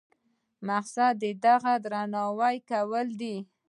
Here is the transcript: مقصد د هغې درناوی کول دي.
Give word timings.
مقصد 0.67 1.13
د 1.43 1.45
هغې 1.53 1.75
درناوی 1.83 2.57
کول 2.69 3.07
دي. 3.21 3.37